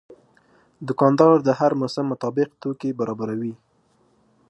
[0.87, 3.53] دوکاندار د هر موسم مطابق توکي برابروي.